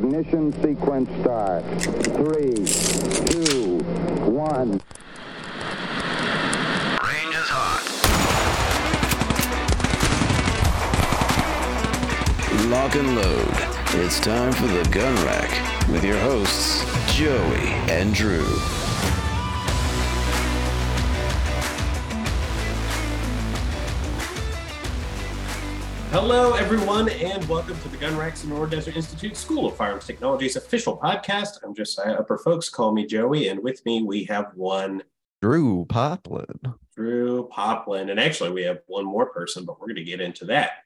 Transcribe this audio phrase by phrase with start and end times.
[0.00, 1.62] Ignition sequence start.
[1.82, 2.54] Three,
[3.26, 3.80] two,
[4.30, 4.80] one.
[7.04, 7.84] Range is hot.
[12.70, 14.02] Lock and load.
[14.02, 16.82] It's time for the gun rack with your hosts,
[17.14, 18.79] Joey and Drew.
[26.10, 30.08] Hello, everyone, and welcome to the Gun Racks and Sonoran Desert Institute School of Firearms
[30.08, 31.58] Technology's official podcast.
[31.62, 32.68] I'm Josiah uh, Upper Folks.
[32.68, 35.04] Call me Joey, and with me we have one
[35.40, 36.58] Drew Poplin.
[36.96, 40.44] Drew Poplin, and actually we have one more person, but we're going to get into
[40.46, 40.78] that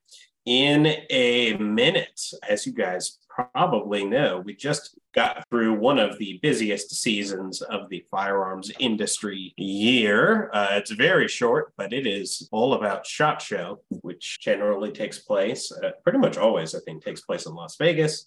[0.45, 2.21] in a minute.
[2.47, 7.89] As you guys probably know, we just got through one of the busiest seasons of
[7.89, 10.51] the firearms industry year.
[10.53, 15.73] Uh, it's very short, but it is all about SHOT Show, which generally takes place,
[15.73, 18.27] uh, pretty much always, I think, takes place in Las Vegas.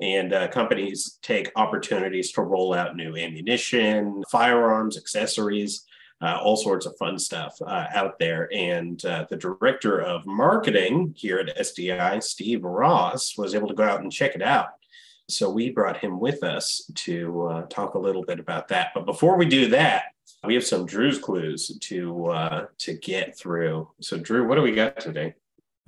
[0.00, 5.84] And uh, companies take opportunities to roll out new ammunition, firearms, accessories,
[6.20, 8.48] uh, all sorts of fun stuff uh, out there.
[8.52, 13.84] And uh, the director of marketing here at SDI, Steve Ross, was able to go
[13.84, 14.68] out and check it out.
[15.28, 18.88] So we brought him with us to uh, talk a little bit about that.
[18.94, 20.04] But before we do that,
[20.44, 23.90] we have some Drew's clues to uh, to get through.
[24.00, 25.34] So Drew, what do we got today?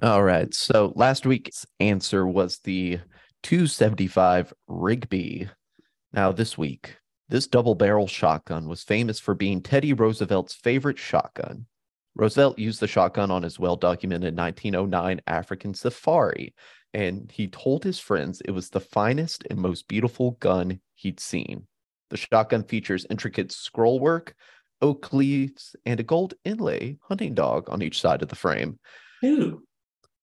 [0.02, 0.52] All right.
[0.52, 3.00] So last week's answer was the
[3.42, 5.48] 275 Rigby.
[6.12, 6.96] Now this week,
[7.30, 11.66] this double barrel shotgun was famous for being Teddy Roosevelt's favorite shotgun.
[12.16, 16.54] Roosevelt used the shotgun on his well documented 1909 African safari,
[16.92, 21.66] and he told his friends it was the finest and most beautiful gun he'd seen.
[22.10, 24.34] The shotgun features intricate scroll work,
[24.82, 28.80] oak leaves, and a gold inlay hunting dog on each side of the frame.
[29.24, 29.62] Ooh.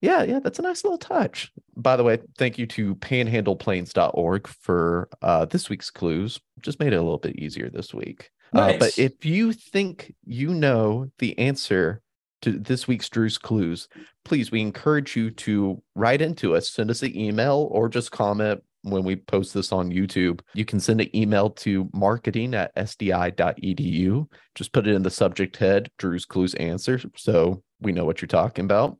[0.00, 1.52] Yeah, yeah, that's a nice little touch.
[1.76, 6.40] By the way, thank you to panhandleplanes.org for uh, this week's clues.
[6.60, 8.30] Just made it a little bit easier this week.
[8.52, 8.74] Nice.
[8.74, 12.00] Uh, but if you think you know the answer
[12.42, 13.88] to this week's Drew's clues,
[14.24, 18.62] please, we encourage you to write into us, send us an email, or just comment
[18.82, 20.40] when we post this on YouTube.
[20.54, 24.30] You can send an email to marketing at sdi.edu.
[24.54, 28.28] Just put it in the subject head, Drew's clues answer, so we know what you're
[28.28, 28.96] talking about.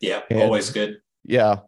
[0.00, 1.00] Yeah, And- always good.
[1.24, 1.60] Yeah.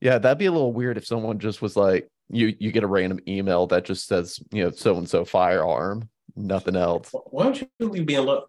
[0.00, 2.86] Yeah, that'd be a little weird if someone just was like, you you get a
[2.86, 7.10] random email that just says, you know, so and so firearm, nothing else.
[7.30, 8.42] Why don't you leave me alone?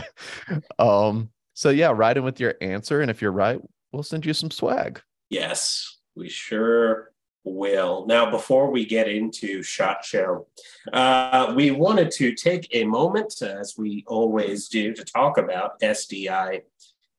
[0.78, 3.60] um, so yeah, write in with your answer, and if you're right,
[3.92, 5.00] we'll send you some swag.
[5.30, 7.12] Yes, we sure
[7.44, 8.06] will.
[8.06, 10.48] Now, before we get into SHOT Show,
[10.92, 16.62] uh, we wanted to take a moment, as we always do, to talk about SDI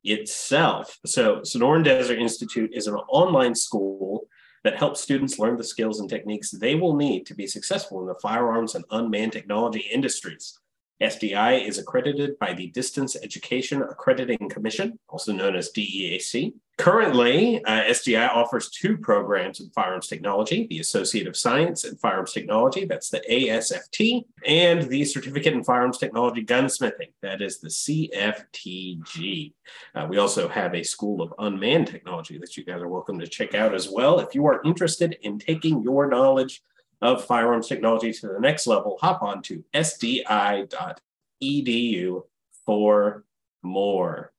[0.08, 0.98] itself.
[1.06, 4.28] So, Sonoran Desert Institute is an online school
[4.64, 8.08] that helps students learn the skills and techniques they will need to be successful in
[8.08, 10.60] the firearms and unmanned technology industries.
[11.02, 16.54] SDI is accredited by the Distance Education Accrediting Commission, also known as DEAC.
[16.78, 22.34] Currently, uh, SDI offers two programs in firearms technology the Associate of Science in Firearms
[22.34, 29.54] Technology, that's the ASFT, and the Certificate in Firearms Technology Gunsmithing, that is the CFTG.
[29.96, 33.28] Uh, we also have a School of Unmanned Technology that you guys are welcome to
[33.28, 34.20] check out as well.
[34.20, 36.62] If you are interested in taking your knowledge
[37.02, 40.72] of firearms technology to the next level, hop on to sdi.edu
[42.66, 43.24] for
[43.64, 44.32] more.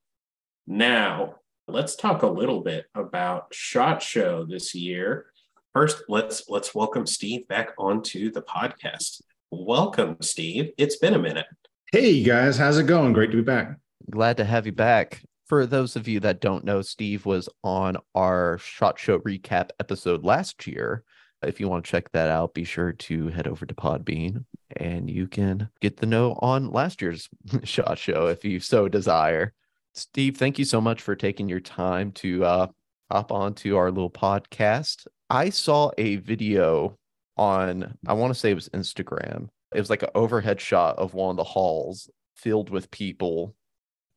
[0.67, 1.37] Now,
[1.67, 5.27] let's talk a little bit about SHOT Show this year.
[5.73, 9.23] First, let's let's welcome Steve back onto the podcast.
[9.51, 10.73] Welcome, Steve.
[10.77, 11.47] It's been a minute.
[11.93, 13.13] Hey guys, how's it going?
[13.13, 13.77] Great to be back.
[14.11, 15.23] Glad to have you back.
[15.47, 20.25] For those of you that don't know, Steve was on our Shot Show recap episode
[20.25, 21.05] last year.
[21.43, 24.45] If you want to check that out, be sure to head over to Podbean
[24.77, 27.29] and you can get the know on last year's
[27.65, 29.55] Shot Show if you so desire.
[29.95, 32.67] Steve, thank you so much for taking your time to uh,
[33.11, 35.07] hop onto our little podcast.
[35.31, 36.99] I saw a video
[37.37, 39.49] on, I want to say it was Instagram.
[39.75, 43.55] It was like an overhead shot of one of the halls filled with people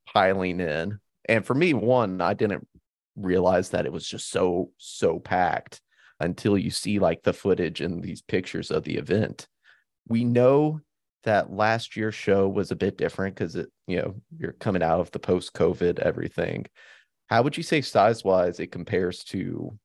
[0.07, 0.99] piling in.
[1.25, 2.67] And for me, one, I didn't
[3.15, 5.81] realize that it was just so, so packed
[6.21, 9.47] until you see like the footage and these pictures of the event.
[10.07, 10.81] We know
[11.23, 14.99] that last year's show was a bit different because it, you know, you're coming out
[14.99, 16.65] of the post COVID everything.
[17.27, 19.77] How would you say size wise it compares to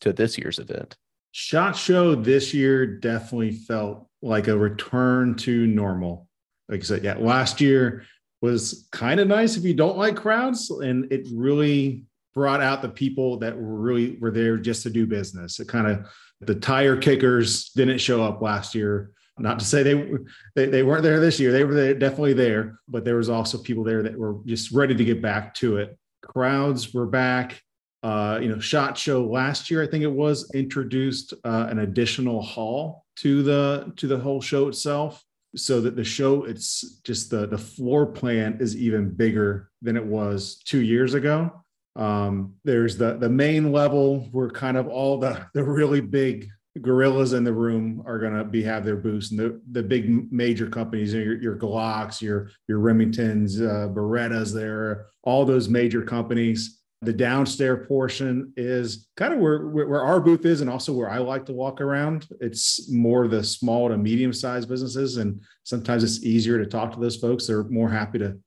[0.00, 0.96] to this year's event?
[1.32, 6.28] Shot show this year definitely felt like a return to normal.
[6.68, 8.04] Like I said, yeah, last year
[8.40, 12.04] was kind of nice if you don't like crowds, and it really
[12.34, 15.60] brought out the people that were really were there just to do business.
[15.60, 16.06] It kind of
[16.40, 19.12] The tire kickers didn't show up last year.
[19.38, 20.10] Not to say they,
[20.54, 21.52] they they weren't there this year.
[21.52, 24.94] They were there, definitely there, but there was also people there that were just ready
[24.94, 25.98] to get back to it.
[26.22, 27.62] Crowds were back.
[28.02, 32.42] Uh, you know, Shot Show last year, I think it was introduced uh, an additional
[32.42, 35.24] hall to the to the whole show itself,
[35.56, 40.04] so that the show it's just the the floor plan is even bigger than it
[40.04, 41.61] was two years ago.
[41.94, 46.48] Um, there's the the main level where kind of all the the really big
[46.80, 50.32] gorillas in the room are going to be have their booths and the, the big
[50.32, 56.78] major companies your, your glocks your your remingtons uh, berettas there all those major companies.
[57.02, 61.18] The downstairs portion is kind of where, where our booth is and also where i
[61.18, 62.28] like to walk around.
[62.40, 67.00] It's more the small to medium sized businesses and sometimes it's easier to talk to
[67.00, 67.46] those folks.
[67.46, 68.38] They're more happy to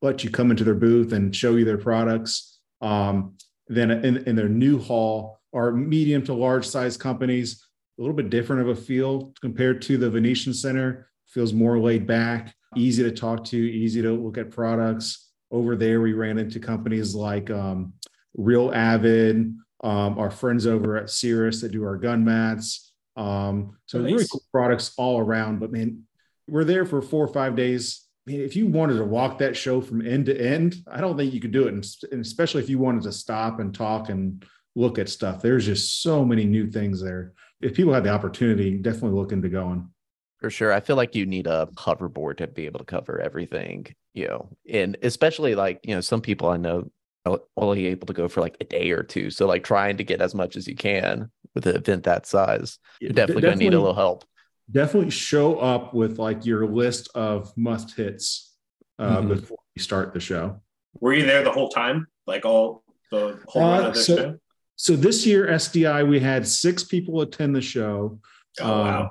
[0.00, 2.53] let you come into their booth and show you their products
[2.84, 3.36] um,
[3.68, 7.66] then in, in their new hall are medium to large size companies
[7.98, 11.08] a little bit different of a feel compared to the Venetian Center.
[11.26, 15.30] Feels more laid back, easy to talk to, easy to look at products.
[15.50, 17.94] Over there, we ran into companies like um,
[18.36, 22.92] Real Avid, um, our friends over at Cirrus that do our gun mats.
[23.16, 24.12] Um, so nice.
[24.12, 25.60] really cool products all around.
[25.60, 26.02] But man,
[26.48, 28.03] we're there for four or five days.
[28.26, 31.16] I mean, if you wanted to walk that show from end to end, I don't
[31.16, 31.74] think you could do it.
[31.74, 34.44] And especially if you wanted to stop and talk and
[34.74, 37.34] look at stuff, there's just so many new things there
[37.64, 39.88] if people had the opportunity, definitely look into going.
[40.38, 40.72] For sure.
[40.72, 44.50] I feel like you need a hoverboard to be able to cover everything, you know,
[44.68, 46.90] and especially like, you know, some people I know
[47.24, 49.30] are only able to go for like a day or two.
[49.30, 52.78] So like trying to get as much as you can with an event that size,
[53.00, 54.24] you're definitely, definitely going to need a little help.
[54.70, 58.54] Definitely show up with like your list of must hits
[58.98, 59.28] uh, mm-hmm.
[59.28, 60.60] before you start the show.
[61.00, 62.06] Were you there the whole time?
[62.26, 64.38] Like all the whole uh, run of the so, show?
[64.76, 68.18] so this year SDI we had six people attend the show.
[68.60, 69.02] Oh wow.
[69.02, 69.10] Um,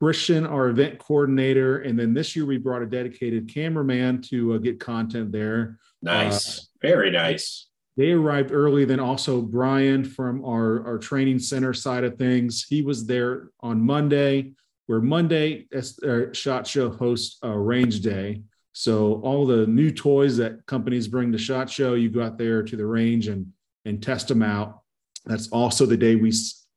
[0.00, 4.58] Christian, our event coordinator, and then this year we brought a dedicated cameraman to uh,
[4.58, 5.78] get content there.
[6.02, 7.68] Nice, uh, very nice.
[7.96, 8.84] They arrived early.
[8.84, 12.66] Then also Brian from our our training center side of things.
[12.68, 14.54] He was there on Monday.
[14.92, 18.42] Where Monday uh, Shot Show hosts a range day.
[18.74, 22.62] So all the new toys that companies bring to Shot Show, you go out there
[22.62, 23.46] to the range and
[23.86, 24.82] and test them out.
[25.24, 26.30] That's also the day we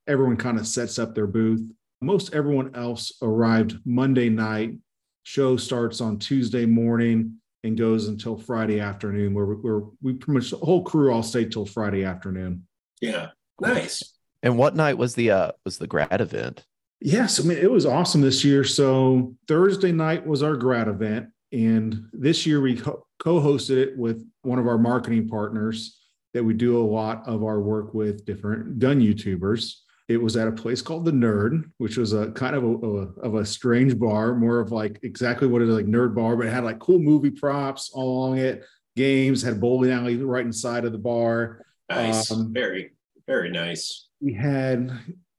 [0.07, 1.69] everyone kind of sets up their booth.
[1.99, 4.77] Most everyone else arrived Monday night.
[5.23, 10.51] Show starts on Tuesday morning and goes until Friday afternoon, where, where we pretty much
[10.51, 12.65] the whole crew all stay till Friday afternoon.
[13.01, 14.13] Yeah, nice.
[14.41, 16.65] And what night was the uh was the grad event?
[17.01, 18.63] Yes, I mean it was awesome this year.
[18.63, 22.81] So Thursday night was our grad event, and this year we
[23.19, 25.99] co-hosted it with one of our marketing partners
[26.33, 29.73] that we do a lot of our work with different gun YouTubers.
[30.07, 33.27] It was at a place called the Nerd, which was a kind of a, a,
[33.27, 36.45] of a strange bar, more of like exactly what it is like nerd bar, but
[36.45, 38.63] it had like cool movie props all along it,
[38.95, 41.65] games, had bowling alley right inside of the bar.
[41.89, 42.91] Nice, um, very
[43.27, 44.07] very nice.
[44.21, 44.91] We had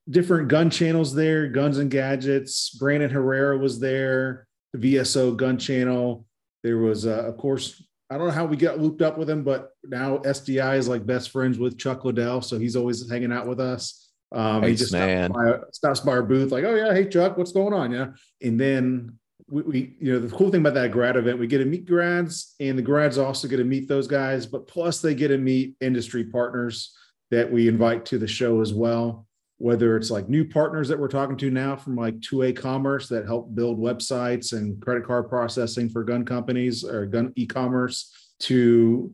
[0.09, 2.71] different gun channels there, guns and gadgets.
[2.71, 6.25] Brandon Herrera was there, the VSO gun channel.
[6.63, 9.43] There was, uh, of course, I don't know how we got looped up with him,
[9.43, 13.47] but now SDI is like best friends with Chuck Liddell, so he's always hanging out
[13.47, 14.09] with us.
[14.31, 14.89] Um, he just.
[14.89, 18.07] Stops, by, stops by our booth, like, "Oh yeah, hey Chuck, what's going on?" Yeah,
[18.41, 19.17] and then
[19.49, 21.85] we, we, you know, the cool thing about that grad event, we get to meet
[21.85, 25.37] grads, and the grads also get to meet those guys, but plus they get to
[25.37, 26.93] meet industry partners
[27.31, 29.26] that we invite to the show as well
[29.59, 33.25] whether it's like new partners that we're talking to now from like 2A Commerce that
[33.25, 39.11] help build websites and credit card processing for gun companies or gun e-commerce to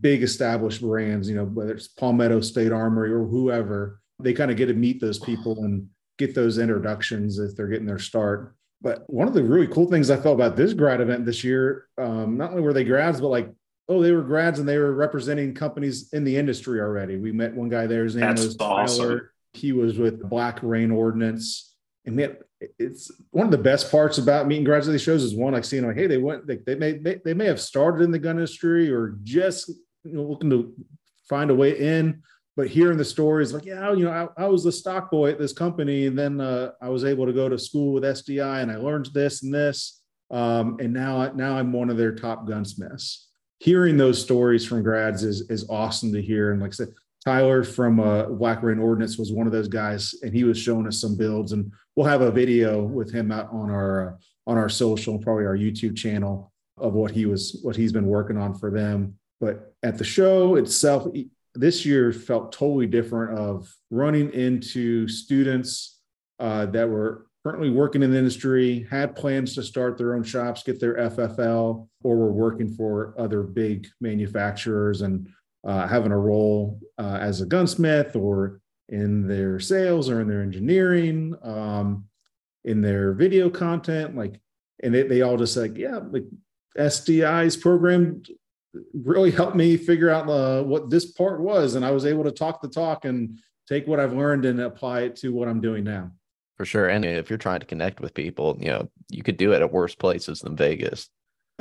[0.00, 4.56] big established brands, you know, whether it's Palmetto State Armory or whoever, they kind of
[4.56, 5.86] get to meet those people and
[6.18, 8.54] get those introductions if they're getting their start.
[8.80, 11.86] But one of the really cool things I felt about this grad event this year,
[11.98, 13.50] um, not only were they grads, but like,
[13.88, 17.16] oh, they were grads and they were representing companies in the industry already.
[17.16, 19.28] We met one guy there, his name That's was awesome.
[19.54, 21.74] He was with Black Rain Ordnance.
[22.04, 22.36] And man,
[22.78, 25.64] it's one of the best parts about meeting grads at these shows is one like
[25.64, 28.18] seeing like, hey, they went, they, they may they, they may have started in the
[28.18, 29.68] gun industry or just
[30.04, 30.74] you know looking to
[31.28, 32.22] find a way in.
[32.54, 35.38] But hearing the stories, like, yeah, you know, I, I was the stock boy at
[35.38, 38.70] this company, and then uh, I was able to go to school with SDI, and
[38.70, 43.28] I learned this and this, um, and now now I'm one of their top gunsmiths.
[43.60, 46.88] Hearing those stories from grads is is awesome to hear, and like I said,
[47.24, 50.86] Tyler from uh, Black Rain Ordnance was one of those guys, and he was showing
[50.86, 54.16] us some builds, and we'll have a video with him out on our uh,
[54.50, 58.36] on our social, probably our YouTube channel of what he was what he's been working
[58.36, 59.14] on for them.
[59.40, 61.06] But at the show itself,
[61.54, 66.00] this year felt totally different of running into students
[66.40, 70.62] uh, that were currently working in the industry, had plans to start their own shops,
[70.62, 75.28] get their FFL, or were working for other big manufacturers and
[75.64, 80.42] uh, having a role uh, as a gunsmith or in their sales or in their
[80.42, 82.04] engineering, um,
[82.64, 84.16] in their video content.
[84.16, 84.40] Like,
[84.82, 86.24] and they, they all just like, yeah, like
[86.76, 88.22] SDI's program
[88.94, 91.74] really helped me figure out uh, what this part was.
[91.74, 93.38] And I was able to talk the talk and
[93.68, 96.10] take what I've learned and apply it to what I'm doing now.
[96.56, 96.88] For sure.
[96.88, 99.72] And if you're trying to connect with people, you know, you could do it at
[99.72, 101.08] worse places than Vegas.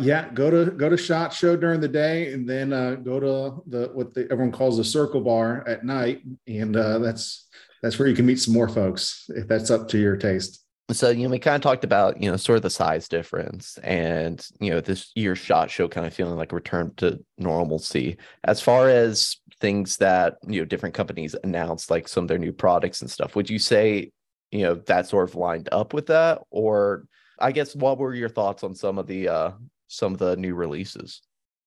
[0.01, 3.63] Yeah, go to go to Shot Show during the day, and then uh, go to
[3.67, 7.48] the what the, everyone calls the Circle Bar at night, and uh, that's
[7.81, 10.63] that's where you can meet some more folks if that's up to your taste.
[10.91, 13.77] So you know, we kind of talked about you know sort of the size difference,
[13.79, 18.17] and you know this year's Shot Show kind of feeling like a return to normalcy.
[18.43, 22.51] As far as things that you know different companies announced, like some of their new
[22.51, 24.12] products and stuff, would you say
[24.51, 27.05] you know that sort of lined up with that, or
[27.39, 29.51] I guess what were your thoughts on some of the uh
[29.91, 31.21] some of the new releases?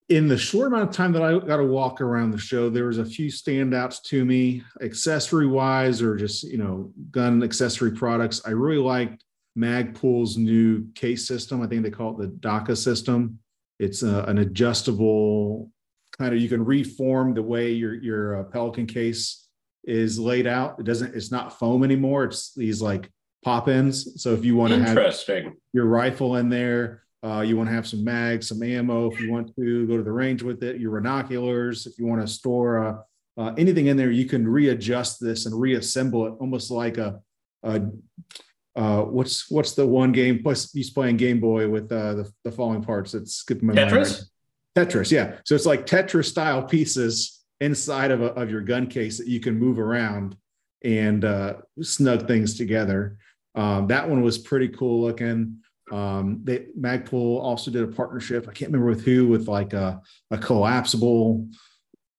[0.08, 2.86] In the short amount of time that I got to walk around the show, there
[2.86, 8.42] was a few standouts to me, accessory wise, or just you know, gun accessory products.
[8.44, 9.24] I really liked
[9.56, 11.62] Magpul's new case system.
[11.62, 13.38] I think they call it the DAKA system.
[13.78, 15.70] It's a, an adjustable
[16.18, 19.48] kind of you can reform the way your your uh, Pelican case
[19.84, 20.78] is laid out.
[20.78, 21.14] It doesn't.
[21.14, 22.24] It's not foam anymore.
[22.24, 23.10] It's these like
[23.44, 24.22] pop ins.
[24.22, 24.94] So if you want to have
[25.72, 29.32] your rifle in there, uh, you want to have some mags, some ammo if you
[29.32, 32.86] want to go to the range with it, your binoculars, if you want to store
[32.86, 32.96] uh,
[33.40, 37.20] uh, anything in there, you can readjust this and reassemble it almost like a,
[37.62, 37.82] a
[38.76, 42.52] uh, what's what's the one game plus he's playing Game Boy with uh, the, the
[42.52, 43.14] falling parts.
[43.14, 44.28] It's skipping my Tetris?
[44.76, 44.88] mind.
[44.88, 45.36] Tetris, yeah.
[45.44, 49.40] So it's like Tetris style pieces inside of, a, of your gun case that you
[49.40, 50.36] can move around
[50.82, 53.16] and uh, snug things together.
[53.54, 55.60] Um, that one was pretty cool looking.
[55.92, 58.46] Um, they Magpul also did a partnership.
[58.48, 60.00] I can't remember with who, with like a,
[60.30, 61.48] a collapsible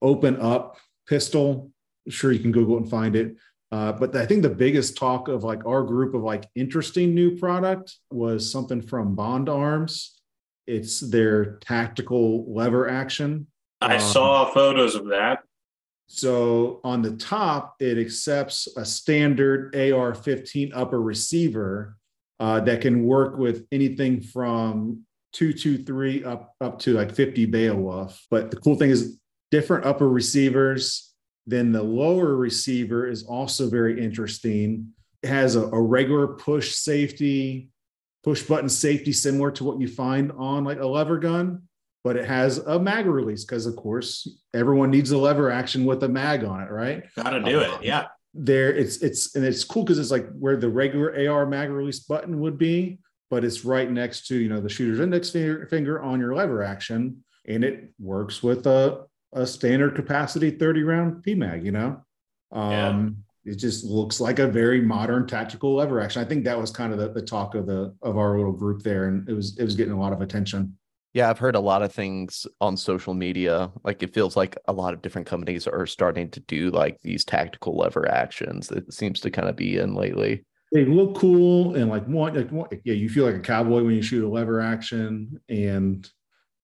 [0.01, 1.71] open up pistol.
[2.05, 3.35] I'm sure you can Google and find it.
[3.71, 7.35] Uh, but I think the biggest talk of like our group of like interesting new
[7.37, 10.19] product was something from Bond Arms.
[10.67, 13.47] It's their tactical lever action.
[13.81, 15.39] I um, saw photos of that.
[16.07, 21.97] So on the top, it accepts a standard AR 15 upper receiver
[22.39, 28.25] uh, that can work with anything from 223 up, up to like 50 Beowulf.
[28.29, 29.19] But the cool thing is,
[29.51, 31.13] different upper receivers.
[31.47, 34.93] Then the lower receiver is also very interesting.
[35.21, 37.69] It has a, a regular push safety,
[38.23, 41.61] push button safety, similar to what you find on like a lever gun
[42.05, 46.03] but it has a mag release because of course everyone needs a lever action with
[46.03, 49.63] a mag on it right gotta do um, it yeah there it's it's and it's
[49.63, 52.99] cool because it's like where the regular ar mag release button would be
[53.29, 56.61] but it's right next to you know the shooter's index finger, finger on your lever
[56.61, 62.01] action and it works with a, a standard capacity 30 round pmag you know?
[62.51, 63.53] Um yeah.
[63.53, 66.21] it just looks like a very modern tactical lever action.
[66.21, 68.83] I think that was kind of the, the talk of the of our little group
[68.83, 70.77] there and it was it was getting a lot of attention
[71.15, 73.71] yeah, I've heard a lot of things on social media.
[73.85, 77.23] Like it feels like a lot of different companies are starting to do like these
[77.23, 78.69] tactical lever actions.
[78.69, 80.43] It seems to kind of be in lately.
[80.73, 83.95] They look cool and like one, like one, yeah, you feel like a cowboy when
[83.95, 85.39] you shoot a lever action.
[85.47, 86.05] And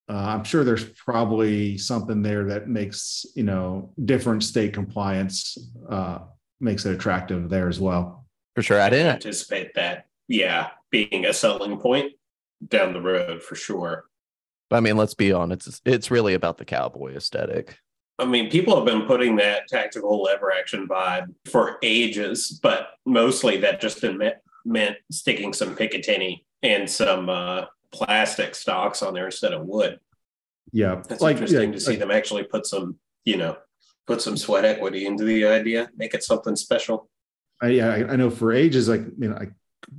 [0.09, 5.57] uh, I'm sure there's probably something there that makes you know different state compliance
[5.89, 6.19] uh,
[6.59, 8.25] makes it attractive there as well.
[8.55, 10.07] For sure, I didn't anticipate that.
[10.27, 12.11] Yeah, being a selling point
[12.67, 14.07] down the road for sure.
[14.71, 17.77] I mean, let's be honest, it's, it's really about the cowboy aesthetic.
[18.19, 23.57] I mean, people have been putting that tactical lever action vibe for ages, but mostly
[23.57, 29.53] that just meant, meant sticking some Picatinny and some uh, plastic stocks on there instead
[29.53, 29.99] of wood.
[30.71, 33.57] Yeah, it's like, interesting yeah, to see like, them actually put some, you know,
[34.07, 37.09] put some sweat equity into the idea, make it something special.
[37.61, 39.47] I, yeah, I, I know for ages, like you know, I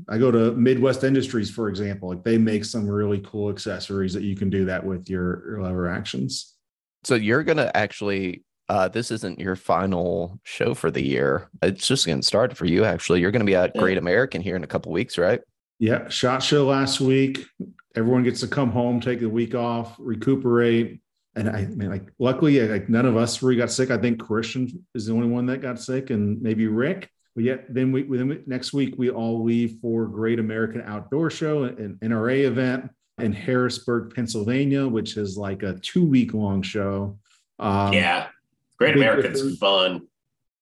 [0.09, 4.23] I go to Midwest Industries, for example, like they make some really cool accessories that
[4.23, 6.55] you can do that with your, your lever actions.
[7.05, 11.51] So you're gonna actually uh, this isn't your final show for the year.
[11.63, 12.85] It's just getting started for you.
[12.85, 15.41] Actually, you're going to be at Great American here in a couple weeks, right?
[15.79, 17.45] Yeah, shot show last week.
[17.95, 21.01] Everyone gets to come home, take the week off, recuperate.
[21.35, 23.91] And I, I mean, like, luckily, like none of us really got sick.
[23.91, 27.11] I think Christian is the only one that got sick, and maybe Rick.
[27.35, 31.65] But yet, then we then next week we all leave for Great American Outdoor Show,
[31.65, 37.19] an NRA event in Harrisburg, Pennsylvania, which is like a two week long show.
[37.59, 38.29] Um, yeah,
[38.79, 40.09] Great American's fun.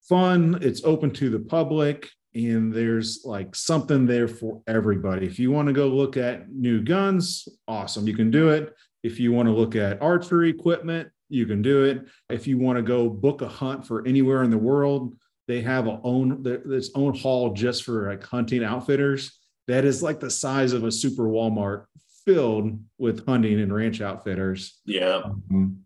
[0.03, 0.59] fun.
[0.63, 5.27] It's open to the public, and there's like something there for everybody.
[5.27, 8.75] If you want to go look at new guns, awesome, you can do it.
[9.03, 12.07] If you want to look at archery equipment, you can do it.
[12.29, 15.17] If you want to go book a hunt for anywhere in the world,
[15.51, 19.37] they have a own their- its own hall just for like hunting outfitters.
[19.67, 21.87] That is like the size of a super Walmart
[22.25, 24.81] filled with hunting and ranch outfitters.
[24.85, 25.23] Yeah.
[25.25, 25.81] Um,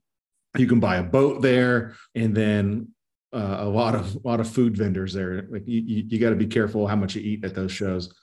[0.59, 2.89] you can buy a boat there, and then
[3.33, 5.47] uh, a lot of a lot of food vendors there.
[5.51, 8.15] Like you, you, you got to be careful how much you eat at those shows.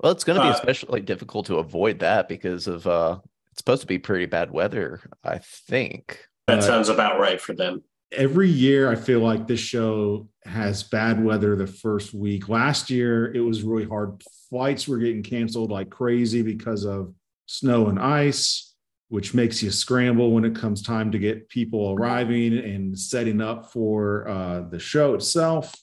[0.00, 3.18] Well, it's going to be Uh, especially difficult to avoid that because of uh,
[3.50, 5.00] it's supposed to be pretty bad weather.
[5.24, 6.26] I think.
[6.48, 7.82] That Uh, sounds about right for them.
[8.12, 12.48] Every year, I feel like this show has bad weather the first week.
[12.48, 14.22] Last year, it was really hard.
[14.50, 17.14] Flights were getting canceled like crazy because of
[17.46, 18.74] snow and ice,
[19.08, 23.72] which makes you scramble when it comes time to get people arriving and setting up
[23.72, 25.74] for uh, the show itself.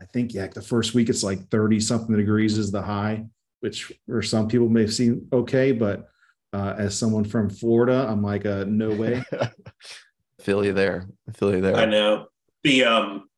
[0.00, 3.24] I think yeah, the first week it's like 30 something degrees is the high,
[3.60, 6.08] which for some people may seem okay, but
[6.52, 9.24] uh, as someone from Florida, I'm like, uh, no way.
[10.46, 11.08] feel you there.
[11.28, 11.76] I feel you there.
[11.76, 12.28] I know.
[12.62, 13.28] The um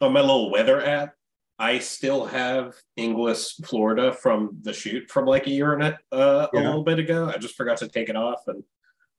[0.00, 1.14] on my little weather app,
[1.58, 6.48] I still have Inglis, Florida from the shoot from like a year and a, uh,
[6.52, 7.30] a little bit ago.
[7.32, 8.62] I just forgot to take it off and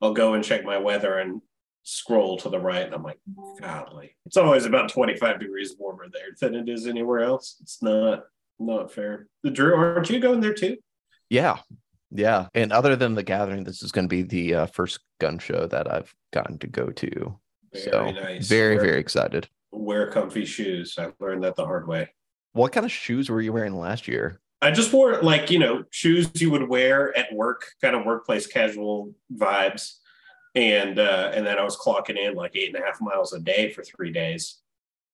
[0.02, 1.42] I'll go and check my weather and
[1.84, 3.20] scroll to the right and I'm like,
[3.62, 4.16] golly.
[4.26, 7.58] It's always about 25 degrees warmer there than it is anywhere else.
[7.62, 8.24] It's not
[8.60, 9.28] not fair.
[9.44, 10.78] The Drew, aren't you going there too?
[11.30, 11.58] Yeah.
[12.12, 12.48] Yeah.
[12.54, 15.68] And other than the gathering, this is going to be the uh, first gun show
[15.68, 17.40] that I've gotten to go to.
[17.74, 18.48] Very so nice.
[18.48, 19.48] very, Wear- very excited.
[19.72, 20.96] wear comfy shoes.
[20.98, 22.10] I learned that the hard way.
[22.54, 24.42] What kind of shoes were you wearing last year?
[24.62, 28.48] I just wore like, you know, shoes you would wear at work, kind of workplace
[28.48, 29.94] casual vibes.
[30.56, 33.40] And uh, and then I was clocking in like eight and a half miles a
[33.40, 34.58] day for three days.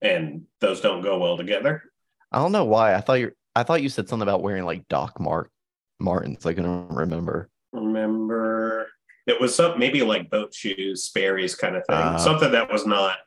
[0.02, 1.84] And those don't go well together.
[2.32, 2.96] I don't know why.
[2.96, 5.52] I thought you I thought you said something about wearing like Doc Mart
[6.00, 6.46] Martens.
[6.46, 7.50] I couldn't remember.
[7.74, 8.88] Remember
[9.28, 11.96] it was some maybe like boat shoes, Sperry's kind of thing.
[11.98, 12.18] Ah.
[12.18, 13.18] Something that was not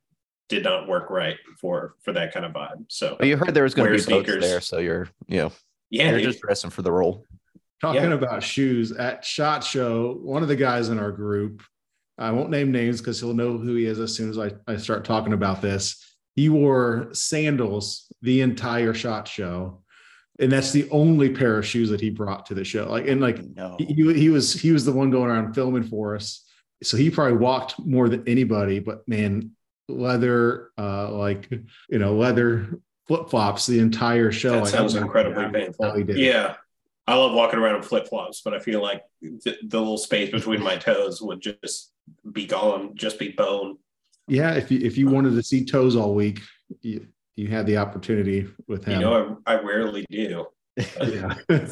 [0.48, 2.84] did not work right for for that kind of vibe.
[2.88, 4.44] So But you heard there was going to Wear be boats sneakers.
[4.44, 5.52] there, so you're you know
[5.90, 6.28] yeah, you're dude.
[6.32, 7.24] just dressing for the role.
[7.80, 8.12] Talking Yeah.
[8.14, 11.62] about shoes at Shot Show, one of the guys in our group,
[12.18, 14.76] I won't name names because he'll know who he is as soon as I, I
[14.76, 16.04] start talking about this.
[16.34, 19.82] He wore sandals the entire Shot Show.
[20.40, 22.88] And that's the only pair of shoes that he brought to the show.
[22.88, 23.76] Like, and like No.
[23.78, 26.44] he, he was he was the one going around filming for us.
[26.82, 29.50] So he probably walked more than anybody, but man,
[29.88, 31.50] leather, uh, like
[31.88, 34.52] you know, leather flip flops the entire show.
[34.52, 35.94] That Like, sounds incredibly painful.
[35.96, 36.18] he did.
[36.18, 36.54] Yeah.
[37.06, 40.30] I love walking around in flip flops, but I feel like the, the little space
[40.30, 41.90] between my toes would just
[42.32, 43.78] be gone, just be bone.
[44.28, 46.40] Yeah, if you if you wanted to see toes all week,
[46.82, 47.06] you,
[47.38, 49.00] you had the opportunity with him.
[49.00, 49.12] You him.
[49.12, 50.46] know, I, I rarely do.
[51.02, 51.34] yeah.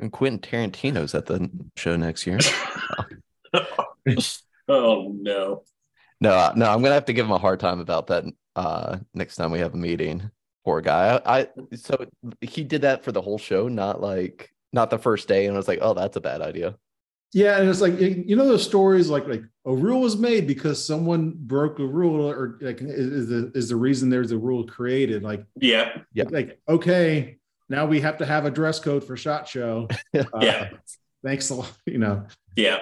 [0.00, 2.40] And Quentin Tarantino's at the show next year.
[4.68, 5.62] oh no.
[6.20, 8.24] No, uh, no, I'm gonna have to give him a hard time about that
[8.56, 10.30] uh next time we have a meeting.
[10.64, 11.20] Poor guy.
[11.24, 12.06] I, I so
[12.40, 15.58] he did that for the whole show, not like not the first day, and I
[15.58, 16.76] was like, oh, that's a bad idea.
[17.34, 20.46] Yeah, and it's like you you know those stories like like a rule was made
[20.46, 24.38] because someone broke a rule or like is is the is the reason there's a
[24.38, 25.24] rule created.
[25.24, 25.98] Like Yeah.
[26.12, 26.24] Yeah.
[26.30, 29.88] like okay, now we have to have a dress code for shot show.
[30.14, 30.70] Uh, Yeah.
[31.24, 31.72] Thanks a lot.
[31.86, 32.24] You know.
[32.54, 32.78] Yeah.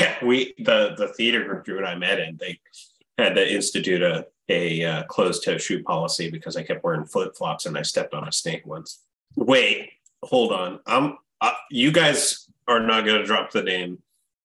[0.00, 0.16] Yeah.
[0.24, 2.58] We the the theater group Drew and I met in, they
[3.16, 7.36] had to institute a a uh, closed toe shoe policy because I kept wearing flip
[7.36, 9.04] flops and I stepped on a snake once.
[9.36, 9.90] Wait,
[10.24, 10.80] hold on.
[10.84, 13.98] I'm uh, you guys are not going to drop the name,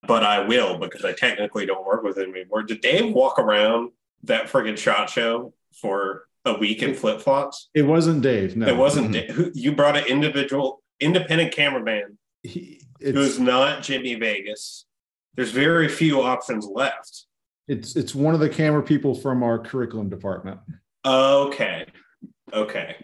[0.08, 2.64] but I will because I technically don't work with him anymore.
[2.64, 3.92] Did Dave walk around
[4.24, 7.70] that friggin' shot show for a week in flip flops?
[7.74, 8.56] It wasn't Dave.
[8.56, 9.12] No, It wasn't.
[9.12, 9.52] Dave.
[9.54, 14.86] You brought an individual, independent cameraman He, who's not Jimmy Vegas.
[15.36, 17.26] There's very few options left.
[17.68, 20.60] it's it's one of the camera people from our curriculum department.
[21.06, 21.86] Okay.
[22.54, 22.96] Okay.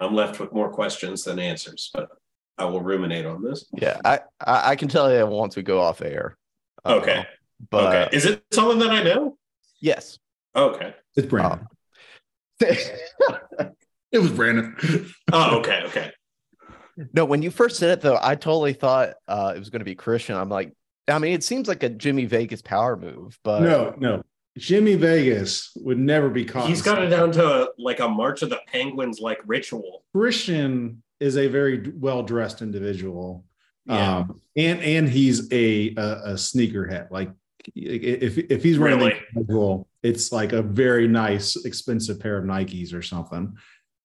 [0.00, 2.08] I'm left with more questions than answers, but
[2.58, 3.66] I will ruminate on this.
[3.72, 6.36] Yeah, I I, I can tell you once we go off air.
[6.84, 7.26] Uh, Okay.
[7.70, 8.16] but okay.
[8.16, 9.36] Is it someone that I know?
[9.80, 10.18] yes.
[10.56, 10.94] Okay.
[11.16, 11.66] It's Brandon.
[12.60, 14.76] it was Brandon.
[15.32, 15.82] Oh, okay.
[15.86, 16.10] Okay.
[17.12, 19.84] no, when you first said it though, I totally thought uh, it was going to
[19.84, 20.36] be Christian.
[20.36, 20.72] I'm like,
[21.08, 24.22] I mean, it seems like a Jimmy Vegas power move, but no, no.
[24.56, 26.68] Jimmy Vegas would never be caught.
[26.68, 30.04] He's got it down to a, like a March of the Penguins like ritual.
[30.14, 33.44] Christian is a very well dressed individual.
[33.86, 34.18] Yeah.
[34.18, 37.10] Um, and and he's a, a a sneakerhead.
[37.10, 37.30] Like
[37.74, 39.14] if if he's wearing Really?
[39.34, 43.54] the casual, it's like a very nice, expensive pair of Nikes or something.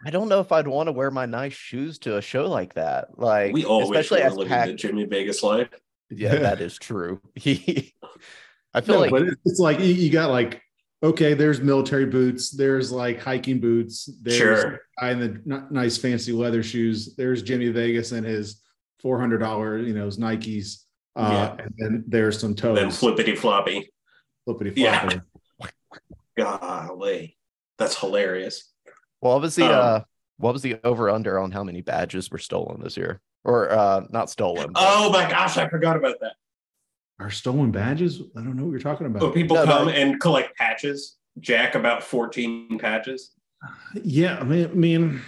[0.05, 2.75] I don't know if I'd want to wear my nice shoes to a show like
[2.75, 3.17] that.
[3.19, 4.75] Like, we always especially were as living the packed.
[4.77, 5.67] Jimmy Vegas life.
[6.09, 7.21] Yeah, that is true.
[7.35, 7.93] He,
[8.73, 10.61] I feel No, like but it's- it's like you, you got like
[11.01, 14.81] okay, there's military boots, there's like hiking boots, there's Sure.
[14.99, 17.15] guy in the n- nice fancy leather shoes.
[17.15, 18.61] There's Jimmy Vegas and his
[19.01, 20.83] four hundred dollar, you know, his Nikes.
[21.15, 22.77] Uh, and then there's some toes.
[22.77, 23.91] Then flippity floppy.
[24.45, 24.81] flippity floppy.
[24.81, 25.09] Yeah.
[25.57, 25.73] flopper.
[26.37, 27.37] Golly,
[27.77, 28.71] that's hilarious.
[29.19, 29.99] what was the Um, uh
[30.37, 33.19] what was the over under on how many badges were stolen this year?
[33.43, 34.71] Or uh not stolen.
[34.71, 36.33] but- Oh my gosh, I forgot about that.
[37.19, 38.21] Are stolen badges?
[38.37, 39.21] I don't know what you're talking about.
[39.21, 39.77] Oh, people No, no.
[39.79, 41.17] come and collect patches.
[41.39, 43.31] Jack about 14 patches.
[44.03, 45.21] Yeah, I mean, I mean,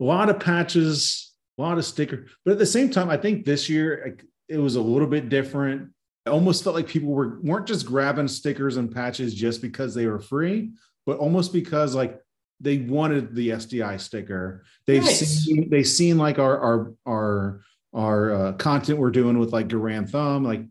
[0.00, 3.44] a lot of patches, a lot of sticker, but at the same time, I think
[3.44, 4.16] this year
[4.48, 5.90] it was a little bit different.
[6.26, 10.06] I almost felt like people were weren't just grabbing stickers and patches just because they
[10.06, 10.70] were free,
[11.04, 12.18] but almost because like
[12.60, 14.64] they wanted the SDI sticker.
[14.86, 15.18] They've Nice.
[15.44, 17.60] seen they've seen like our our our
[17.92, 20.62] our uh, content we're doing with like Garand Thumb, like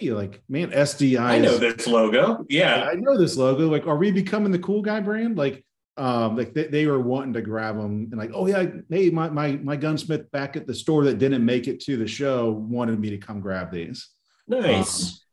[0.00, 1.20] hey, like man, SDI.
[1.20, 2.44] I know is- this logo.
[2.48, 2.88] Yeah.
[2.90, 3.68] I know this logo.
[3.68, 5.36] Like, are we becoming the cool guy brand?
[5.36, 5.64] Like,
[5.96, 9.28] um, like they, they were wanting to grab them and like, oh yeah, hey, my
[9.28, 12.98] my my gunsmith back at the store that didn't make it to the show wanted
[12.98, 14.08] me to come grab these.
[14.48, 15.24] Nice.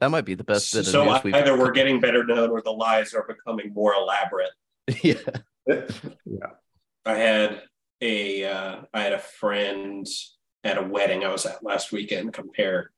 [0.00, 2.62] that might be the best bit of so we've either we're getting better known or
[2.62, 4.50] the lies are becoming more elaborate.
[5.02, 5.14] Yeah.
[5.66, 6.50] yeah.
[7.06, 7.62] I had
[8.00, 10.06] a uh, I had a friend
[10.64, 12.90] at a wedding I was at last weekend compare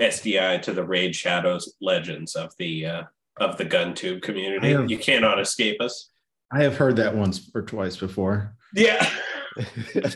[0.00, 3.02] SDI to the Raid Shadows legends of the uh,
[3.38, 4.72] of the gun tube community.
[4.72, 6.10] Have- You cannot escape us.
[6.52, 8.54] I have heard that once or twice before.
[8.74, 9.08] Yeah.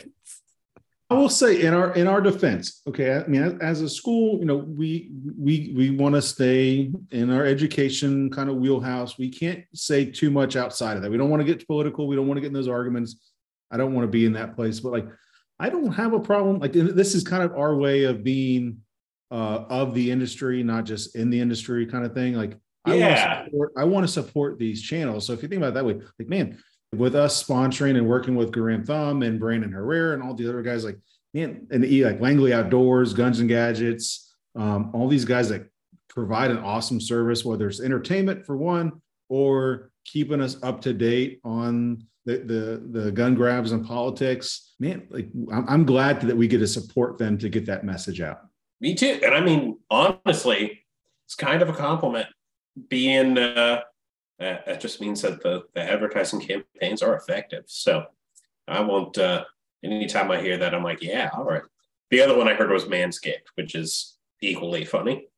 [1.11, 3.15] I will say in our in our defense, okay.
[3.15, 7.31] I mean, as, as a school, you know, we we we want to stay in
[7.31, 9.19] our education kind of wheelhouse.
[9.19, 11.11] We can't say too much outside of that.
[11.11, 12.09] We don't want to get political.
[12.09, 13.17] We don't want to get in those arguments.
[13.71, 14.81] I don't want to be in that place.
[14.81, 15.07] But like,
[15.61, 16.59] I don't have a problem.
[16.59, 18.79] Like, this is kind of our way of being
[19.35, 22.35] uh, of the industry, not just in the industry, kind of thing.
[22.35, 25.27] Like, I want to support, I want to support these channels.
[25.27, 26.59] So if you think about it that way, like, man,
[26.95, 30.63] with us sponsoring and working with Garand Thumb and Brandon Herrera and all the other
[30.63, 30.99] guys, like
[31.33, 35.67] man, and E like Langley Outdoors, Guns and Gadgets, um, all these guys that
[36.09, 41.41] provide an awesome service, whether it's entertainment for one or keeping us up to date
[41.43, 44.75] on the the, the gun grabs and politics.
[44.79, 48.21] Man, like I'm, I'm glad that we get to support them to get that message
[48.21, 48.39] out.
[48.85, 49.19] Me too.
[49.25, 50.85] And I mean, honestly,
[51.25, 52.27] it's kind of a compliment
[52.91, 53.81] being uh
[54.39, 57.65] that just means that the, the advertising campaigns are effective.
[57.67, 58.05] So
[58.69, 59.45] I won't uh
[59.83, 61.63] anytime I hear that, I'm like, yeah, all right.
[62.11, 65.29] The other one I heard was Manscaped, which is equally funny.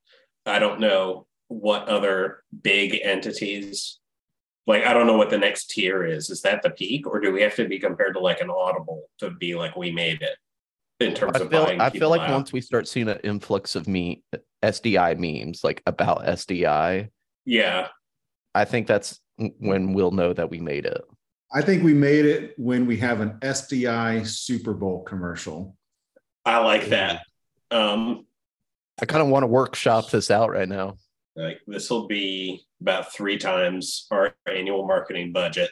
[0.45, 4.01] I don't know what other big entities
[4.67, 6.31] like I don't know what the next tier is.
[6.31, 9.05] Is that the peak, or do we have to be compared to like an Audible
[9.19, 10.37] to be like we made it
[11.01, 12.33] in terms I of feel buying I feel people like out?
[12.33, 14.23] once we start seeing an influx of me
[14.63, 17.11] SDI memes like about SDI,
[17.45, 17.89] yeah,
[18.55, 19.21] I think that's
[19.59, 21.03] when we'll know that we made it.
[21.53, 25.77] I think we made it when we have an SDI Super Bowl commercial.
[26.45, 27.23] I like that.
[27.71, 28.27] Um,
[29.01, 30.97] I kind of want to workshop this out right now.
[31.37, 35.71] like this will be about three times our annual marketing budget.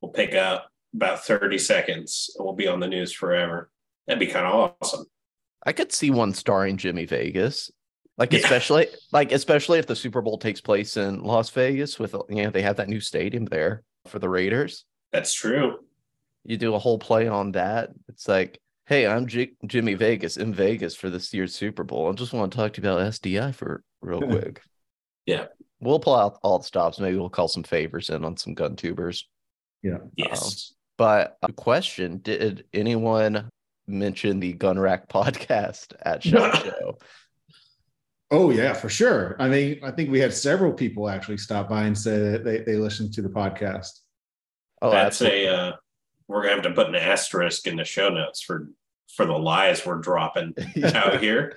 [0.00, 3.70] We'll pick up about 30 seconds and we'll be on the news forever.
[4.06, 5.06] That'd be kind of awesome.
[5.66, 7.70] I could see one starring Jimmy Vegas.
[8.16, 8.40] Like Yeah.
[8.40, 12.50] especially like especially if the Super Bowl takes place in Las Vegas with you know
[12.50, 14.84] they have that new stadium there for the Raiders.
[15.12, 15.78] That's true.
[16.44, 17.90] You do a whole play on that.
[18.08, 22.08] It's like, hey, I'm J- Jimmy Vegas in Vegas for this year's Super Bowl.
[22.08, 24.60] I just want to talk to you about SDI for real quick.
[25.26, 25.46] Yeah.
[25.80, 27.00] We'll pull out all the stops.
[27.00, 29.26] Maybe we'll call some favors in on some gun tubers.
[29.82, 29.98] Yeah.
[30.16, 30.72] Yes.
[30.72, 33.48] Um, but a question: Did anyone
[33.86, 36.98] mention the Gun Rack podcast at Shot Show?
[38.30, 39.36] Oh yeah, for sure.
[39.38, 42.60] I mean, I think we had several people actually stop by and say that they,
[42.60, 44.00] they listened to the podcast.
[44.82, 45.46] Oh, That's absolutely.
[45.46, 45.72] a, uh,
[46.26, 48.68] we're going to have to put an asterisk in the show notes for,
[49.14, 51.56] for the lies we're dropping out here.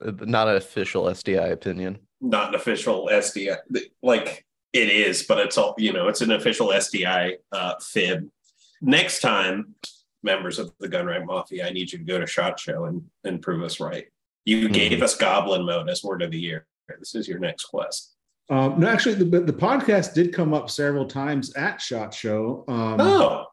[0.00, 1.98] not an official SDI opinion.
[2.20, 3.56] Not an official SDI.
[4.02, 8.28] Like it is, but it's all, you know, it's an official SDI uh, fib.
[8.80, 9.74] Next time,
[10.22, 13.02] members of the Gun Rack Mafia, I need you to go to SHOT Show and,
[13.24, 14.06] and prove us right.
[14.44, 14.72] You Mhm.
[14.72, 16.66] gave us Goblin Mode as word of the year.
[16.98, 18.14] This is your next quest.
[18.48, 22.64] Um, no, actually, the, the podcast did come up several times at Shot Show.
[22.66, 23.46] Um, Oh,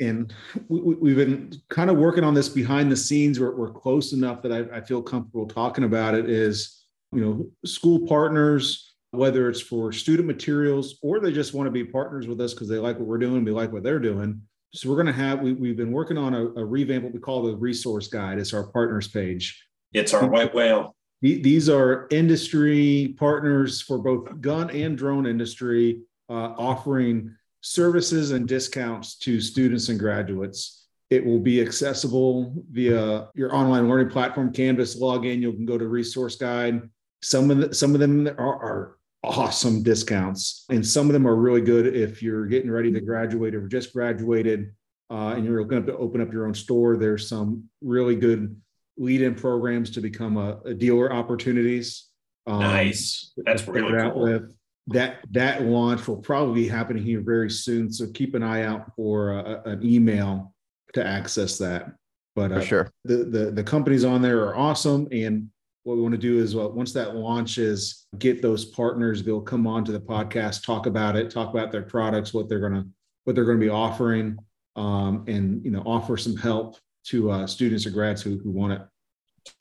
[0.00, 0.32] and
[0.68, 3.40] we, we- we've been kind of working on this behind the scenes.
[3.40, 6.30] We're, we're close enough that I, I feel comfortable talking about it.
[6.30, 11.70] Is you know, school partners, whether it's for student materials or they just want to
[11.70, 14.42] be partners with us because they like what we're doing, we like what they're doing.
[14.74, 17.20] So we're going to have, we, we've been working on a, a revamp, what we
[17.20, 18.38] call the resource guide.
[18.38, 19.64] It's our partners page.
[19.92, 20.94] It's our white whale.
[21.20, 29.16] These are industry partners for both gun and drone industry, uh, offering services and discounts
[29.18, 30.86] to students and graduates.
[31.10, 35.00] It will be accessible via your online learning platform, Canvas.
[35.00, 35.40] login.
[35.40, 36.82] you can go to resource guide.
[37.22, 41.36] Some of the, some of them are, are awesome discounts, and some of them are
[41.36, 44.72] really good if you're getting ready to graduate or just graduated,
[45.10, 46.96] uh, and you're going to open up your own store.
[46.96, 48.60] There's some really good
[48.96, 52.08] lead-in programs to become a, a dealer opportunities.
[52.46, 53.32] Um, Nice.
[53.36, 54.22] That's really cool.
[54.22, 54.54] with.
[54.90, 57.92] That that launch will probably be happening here very soon.
[57.92, 60.54] So keep an eye out for a, an email
[60.94, 61.92] to access that.
[62.34, 62.90] But uh, sure.
[63.04, 65.50] the, the the companies on there are awesome, and
[65.88, 69.22] what we want to do is well, once that launches, get those partners.
[69.22, 72.60] They'll come on to the podcast, talk about it, talk about their products, what they're
[72.60, 72.84] gonna
[73.24, 74.36] what they're going to be offering,
[74.76, 78.74] um, and you know offer some help to uh, students or grads who who want
[78.74, 78.82] it.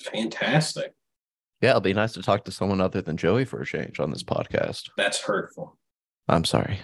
[0.01, 0.93] Fantastic.
[1.61, 4.11] Yeah, it'll be nice to talk to someone other than Joey for a change on
[4.11, 4.89] this podcast.
[4.97, 5.77] That's hurtful.
[6.27, 6.79] I'm sorry.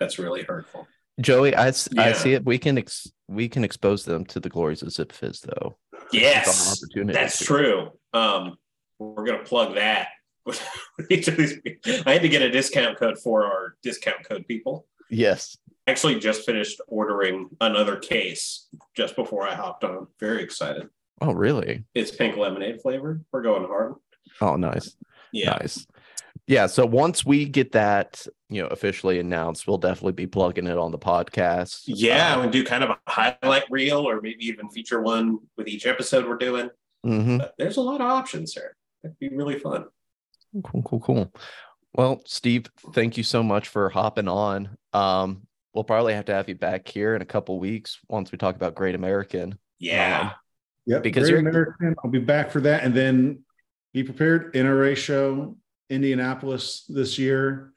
[0.00, 0.88] That's really hurtful.
[1.20, 2.12] Joey, I, Yeah.
[2.14, 2.44] see it.
[2.46, 5.76] We can ex- we can expose them to the glories of Zipfizz, though.
[5.92, 7.90] It's our Yes, opportunity that's true.
[8.14, 8.56] Um,
[8.98, 10.08] we're gonna plug that.
[10.46, 10.62] with
[11.10, 11.58] each of these.
[12.06, 14.86] I had to get a discount code for our discount code people.
[15.10, 15.56] Yes.
[15.86, 20.06] Actually, just finished ordering another case just before I hopped on.
[20.20, 20.88] Very excited.
[21.20, 21.84] Oh, really?
[21.94, 23.24] It's pink lemonade flavored.
[23.32, 23.94] We're going hard.
[24.40, 24.94] Oh, nice.
[25.32, 25.50] Yeah.
[25.50, 25.86] Nice.
[26.46, 26.66] Yeah.
[26.66, 30.92] So once we get that, you know, officially announced, we'll definitely be plugging it on
[30.92, 31.82] the podcast.
[31.86, 35.68] Yeah, Uh, we do kind of a highlight reel or maybe even feature one with
[35.68, 36.70] each episode we're doing.
[37.04, 37.46] mhm.
[37.58, 38.76] There's a lot of options here.
[39.04, 39.84] It'd be really fun.
[40.64, 41.32] Cool, cool, cool.
[41.94, 44.76] Well, Steve, thank you so much for hopping on.
[44.92, 45.42] Um,
[45.74, 48.56] we'll probably have to have you back here in a couple weeks once we talk
[48.56, 49.58] about Great American.
[49.78, 50.32] Yeah.
[50.86, 51.02] Yep.
[51.02, 51.94] Because Great you're- American.
[52.04, 52.82] I'll be back for that.
[52.84, 53.40] And then
[53.92, 54.54] be prepared.
[54.54, 55.56] NRA show,
[55.90, 57.72] Indianapolis this year.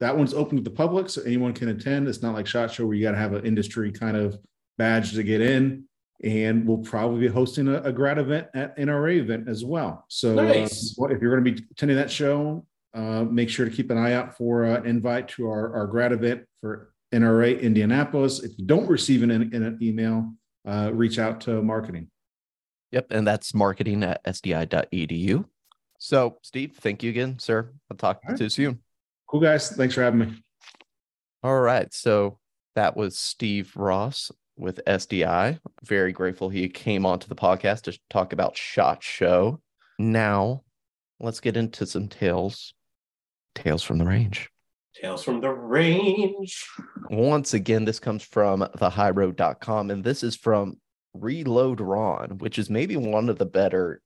[0.00, 2.08] That one's open to the public, so anyone can attend.
[2.08, 4.36] It's not like SHOT Show where you got to have an industry kind of
[4.76, 5.84] badge to get in.
[6.24, 10.04] And we'll probably be hosting a, a grad event at NRA event as well.
[10.08, 10.94] So uh, Nice.
[10.96, 13.98] what- if you're going to be attending that show, uh, make sure to keep an
[13.98, 18.40] eye out for uh, an invite to our, our grad event for NRA Indianapolis.
[18.40, 20.32] If you don't receive an, an email,
[20.66, 22.08] uh, reach out to marketing.
[22.92, 23.06] Yep.
[23.10, 25.44] And that's marketing at sdi.edu.
[25.98, 27.72] So, Steve, thank you again, sir.
[27.90, 28.38] I'll talk All right.
[28.38, 28.80] to you soon.
[29.28, 29.70] Cool guys.
[29.70, 30.34] Thanks for having me.
[31.42, 31.92] All right.
[31.94, 32.38] So
[32.76, 35.58] that was Steve Ross with SDI.
[35.84, 39.60] Very grateful he came onto the podcast to talk about Shot Show.
[39.98, 40.62] Now,
[41.20, 42.74] let's get into some tales.
[43.54, 44.48] Tales from the range.
[44.94, 46.66] Tales from the range.
[47.10, 50.78] Once again, this comes from thehighroad.com, and this is from
[51.14, 54.00] Reload Ron, which is maybe one of the better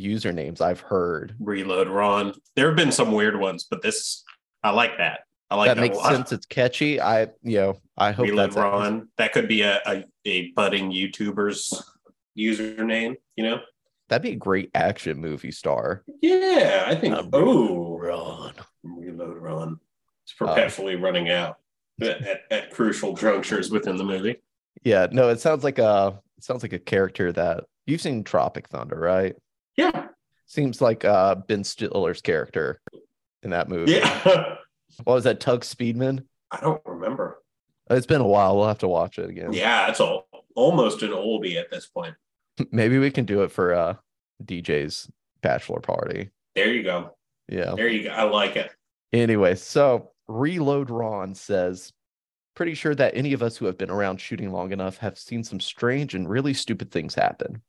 [0.00, 1.34] usernames I've heard.
[1.40, 2.34] Reload Ron.
[2.56, 4.24] There have been some weird ones, but this
[4.62, 5.20] I like that.
[5.52, 6.32] I like that that, makes sense.
[6.32, 7.00] It's catchy.
[7.00, 9.08] I, you know, I hope Reload that's Ron.
[9.18, 11.92] That could be a, a, a budding YouTuber's
[12.38, 13.60] username, you know?
[14.08, 16.04] that'd be a great action movie star.
[16.20, 18.54] Yeah, I think oh Ron.
[18.82, 19.80] Reload Ron.
[20.24, 21.58] It's Uh, perpetually running out
[22.00, 24.36] at, at, at crucial junctures within the movie.
[24.82, 28.68] Yeah, no, it sounds like a it sounds like a character that you've seen Tropic
[28.68, 29.36] Thunder, right?
[29.76, 30.08] Yeah.
[30.46, 32.80] Seems like uh Ben Stiller's character
[33.42, 33.92] in that movie.
[33.92, 34.56] Yeah.
[35.04, 36.24] What was that, Tugg Speedman?
[36.50, 37.42] I don't remember.
[37.90, 38.56] It's been a while.
[38.56, 39.52] We'll have to watch it again.
[39.52, 42.14] Yeah, it's all, almost an oldie at this point.
[42.70, 43.94] Maybe we can do it for uh
[44.44, 45.10] DJ's
[45.42, 46.30] bachelor party.
[46.54, 47.16] There you go.
[47.48, 47.74] Yeah.
[47.74, 48.10] There you go.
[48.10, 48.70] I like it.
[49.12, 51.92] Anyway, so Reload Ron says,
[52.54, 55.44] pretty sure that any of us who have been around shooting long enough have seen
[55.44, 57.62] some strange and really stupid things happen.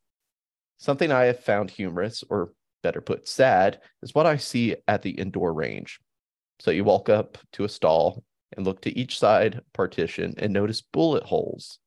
[0.78, 5.12] Something I have found humorous, or better put, sad, is what I see at the
[5.12, 6.00] indoor range.
[6.64, 8.24] So you walk up to a stall
[8.56, 11.78] and look to each side partition and notice bullet holes.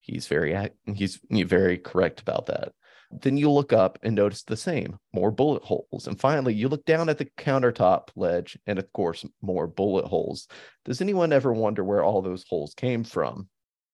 [0.00, 2.72] He's very he's very correct about that.
[3.12, 6.08] Then you look up and notice the same, more bullet holes.
[6.08, 10.48] And finally, you look down at the countertop ledge and, of course, more bullet holes.
[10.84, 13.48] Does anyone ever wonder where all those holes came from?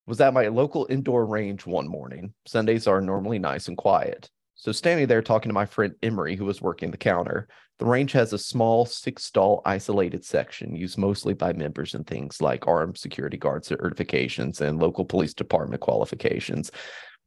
[0.07, 2.33] Was at my local indoor range one morning.
[2.47, 4.31] Sundays are normally nice and quiet.
[4.54, 8.12] So, standing there talking to my friend Emery, who was working the counter, the range
[8.12, 12.96] has a small six stall isolated section used mostly by members in things like armed
[12.96, 16.70] security guard certifications and local police department qualifications.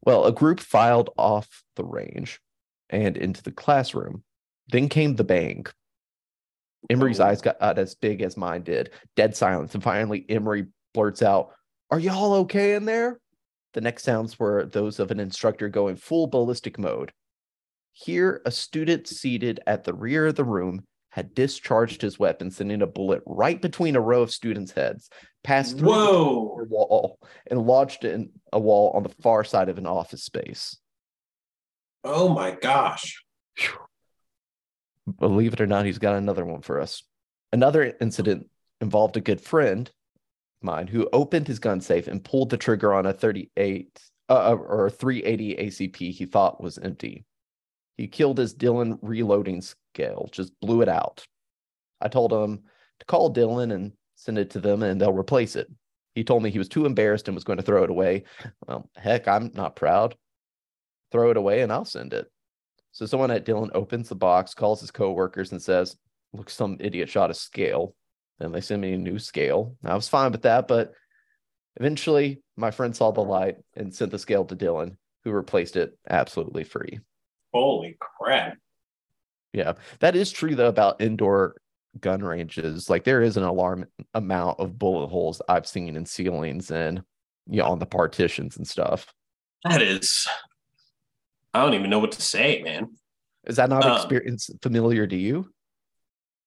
[0.02, 2.40] Well, a group filed off the range
[2.90, 4.24] and into the classroom.
[4.70, 5.66] Then came the bang.
[6.90, 7.26] Emery's Oh.
[7.26, 8.92] eyes got as big as mine did.
[9.16, 9.74] Dead silence.
[9.74, 11.52] And finally, Emery blurts out,
[11.92, 13.20] Are y'all okay in there?
[13.76, 17.12] The next sounds were those of an instructor going full ballistic mode.
[17.92, 22.82] Here, a student seated at the rear of the room had discharged his weapon, sending
[22.82, 25.10] a bullet right between a row of students' heads,
[25.44, 27.20] passed through the wall,
[27.52, 30.78] and lodged in a wall on the far side of an office space.
[32.06, 33.26] Oh my gosh.
[35.20, 37.04] Believe it or not, he's got another one for us.
[37.52, 38.48] Another incident
[38.80, 39.92] involved a good friend
[40.68, 44.00] of mine who opened his gun safe and pulled the trigger on a 38
[44.30, 47.26] uh, or 380 ACP he thought was empty.
[47.98, 51.26] He killed his Dillon reloading scale, just blew it out.
[52.02, 52.64] I told him
[53.00, 55.72] to call Dillon and send it to them and they'll replace it.
[56.16, 58.24] He told me he was too embarrassed and was going to throw it away.
[58.68, 60.16] Well, heck, I'm not proud.
[61.12, 62.32] Throw it away and I'll send it.
[62.92, 65.98] So someone at Dillon opens the box, calls his coworkers, and says,
[66.32, 67.94] "Look, some idiot shot a scale."
[68.40, 69.76] Then they send me a new scale.
[69.84, 70.92] I was fine with that, but
[71.78, 75.98] eventually my friend saw the light and sent the scale to Dillon, who replaced it
[76.10, 77.00] absolutely free.
[77.54, 78.58] Holy crap.
[79.54, 81.56] Yeah, that is true though about indoor
[82.02, 82.90] gun ranges.
[82.90, 87.02] Like there is an alarm amount of bullet holes I've seen in ceilings and
[87.48, 89.14] you know on the partitions and stuff.
[89.64, 90.28] That is
[91.54, 92.90] I don't even know what to say, man.
[93.46, 95.50] Is that not Um, experience familiar to you?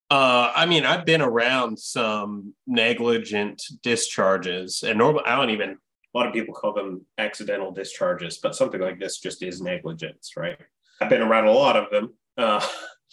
[0.09, 5.21] Uh, I mean, I've been around some negligent discharges, and normal.
[5.25, 5.77] I don't even.
[6.15, 10.31] A lot of people call them accidental discharges, but something like this just is negligence,
[10.35, 10.57] right?
[10.99, 12.65] I've been around a lot of them, uh,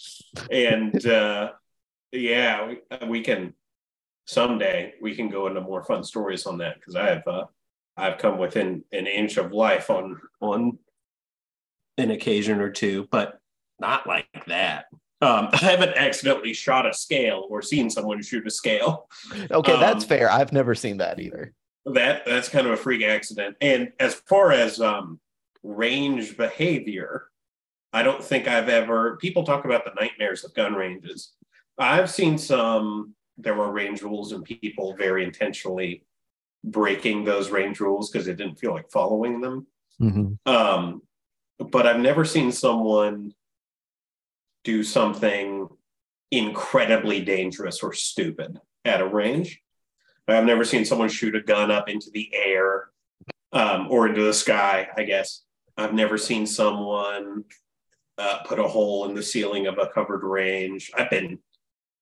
[0.51, 1.51] and uh,
[2.11, 3.53] yeah, we, we can
[4.25, 7.45] someday we can go into more fun stories on that because I have uh,
[7.95, 10.79] I've come within an inch of life on on
[11.97, 13.39] an occasion or two, but
[13.79, 14.85] not like that.
[15.21, 19.09] Um, I haven't accidentally shot a scale or seen someone shoot a scale.
[19.51, 20.31] Okay, that's um, fair.
[20.31, 21.53] I've never seen that either.
[21.85, 23.55] That that's kind of a freak accident.
[23.61, 25.19] And as far as um,
[25.63, 27.27] range behavior,
[27.93, 29.17] I don't think I've ever.
[29.17, 31.33] People talk about the nightmares of gun ranges.
[31.77, 33.13] I've seen some.
[33.37, 36.03] There were range rules and people very intentionally
[36.63, 39.67] breaking those range rules because they didn't feel like following them.
[40.45, 41.01] Um,
[41.59, 43.33] but I've never seen someone
[44.67, 45.69] do something
[46.29, 49.61] incredibly dangerous or stupid at a range.
[50.27, 52.89] I've never seen someone shoot a gun up into the air
[53.53, 55.43] um, or into the sky, I guess.
[55.77, 57.45] I've never seen someone
[58.17, 60.91] uh, put a hole in the ceiling of a covered range.
[60.97, 61.39] I've been,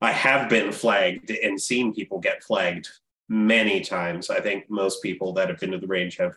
[0.01, 2.89] I have been flagged and seen people get flagged
[3.29, 4.31] many times.
[4.31, 6.35] I think most people that have been to the range have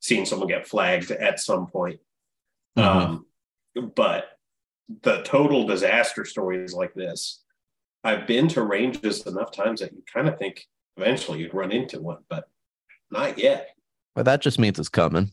[0.00, 2.00] seen someone get flagged at some point.
[2.76, 3.26] Um,
[3.94, 4.39] but
[5.02, 7.42] the total disaster stories like this,
[8.02, 12.00] I've been to ranges enough times that you kind of think eventually you'd run into
[12.00, 12.48] one, but
[13.10, 13.70] not yet.
[14.16, 15.32] Well, that just means it's coming.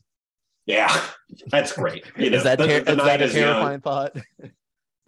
[0.65, 0.95] Yeah,
[1.47, 2.05] that's great.
[2.17, 3.43] You know, is that, ter- the is that a is young.
[3.43, 4.15] terrifying thought?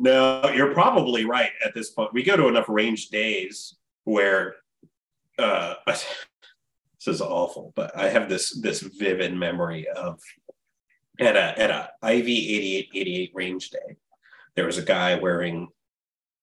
[0.01, 2.13] No, you're probably right at this point.
[2.13, 4.55] We go to enough range days where
[5.37, 6.07] uh this
[7.05, 10.21] is awful, but I have this this vivid memory of
[11.19, 13.97] at a at a IV 8888 range day.
[14.59, 15.69] There was a guy wearing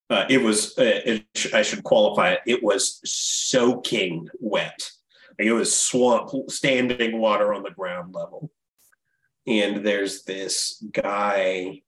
[0.08, 2.40] uh, it was uh, it, I should qualify it.
[2.46, 4.90] It was soaking wet.
[5.38, 8.50] It was swamp, standing water on the ground level.
[9.46, 11.82] And there's this guy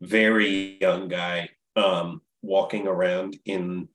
[0.00, 3.88] very young guy um, walking around in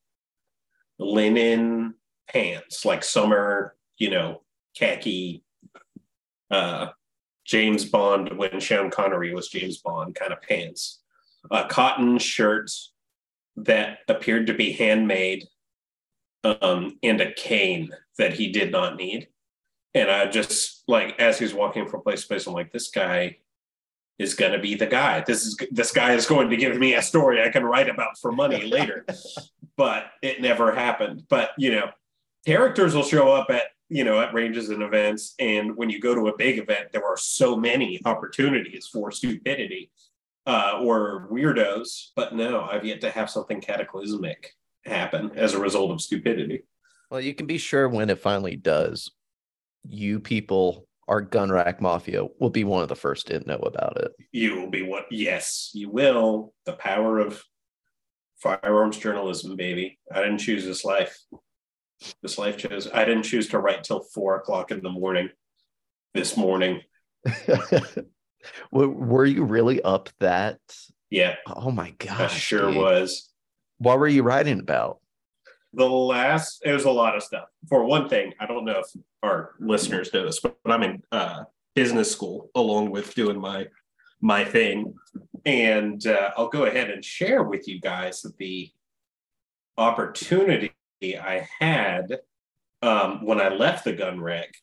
[0.97, 1.95] linen
[2.31, 4.43] pants, like summer, you know,
[4.77, 5.43] khaki,
[6.51, 6.87] uh,
[7.45, 11.01] James Bond when Sean Connery was James Bond kind of pants,
[11.51, 12.71] a cotton shirt
[13.55, 15.45] that appeared to be handmade,
[16.43, 19.27] um, and a cane that he did not need.
[19.93, 23.37] And I just like as he's walking from place to place, I'm like, this guy
[24.19, 25.23] is going to be the guy.
[25.25, 28.17] This is this guy is going to give me a story I can write about
[28.19, 29.05] for money later.
[29.77, 31.23] but it never happened.
[31.29, 31.89] But you know,
[32.45, 36.13] characters will show up at you know at ranges and events, and when you go
[36.13, 39.89] to a big event, there are so many opportunities for stupidity
[40.49, 42.07] uh, or weirdos.
[42.15, 44.51] But no, I've yet to have something cataclysmic
[44.83, 46.63] happen as a result of stupidity.
[47.11, 49.11] Well, you can be sure when it finally does,
[49.83, 53.97] you people, our gun rack mafia, will be one of the first to know about
[53.97, 54.11] it.
[54.31, 55.05] You will be what?
[55.11, 56.53] Yes, you will.
[56.65, 57.43] The power of
[58.37, 59.99] firearms journalism, baby.
[60.11, 61.15] I didn't choose this life.
[62.23, 62.89] This life chose.
[62.91, 65.29] I didn't choose to write till four o'clock in the morning.
[66.15, 66.81] This morning,
[68.71, 70.59] were, were you really up that?
[71.09, 72.19] yeah, Oh my gosh.
[72.19, 72.77] I sure dude.
[72.77, 73.29] was.
[73.77, 74.99] What were you writing about?
[75.73, 77.45] The last, it was a lot of stuff.
[77.67, 78.87] For one thing, I don't know if
[79.21, 81.43] our listeners know this, but I'm in uh,
[81.75, 83.67] business school along with doing my
[84.21, 84.95] my thing,
[85.45, 88.69] and uh, I'll go ahead and share with you guys the
[89.77, 92.19] opportunity I had
[92.81, 94.53] um, when I left the Gun Rack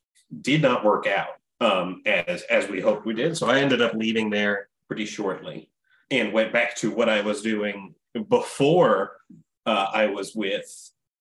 [0.43, 3.36] did not work out um, as as we hoped we did.
[3.36, 5.70] So I ended up leaving there pretty shortly
[6.11, 7.94] and went back to what I was doing
[8.28, 9.12] before
[9.64, 10.64] uh, I was with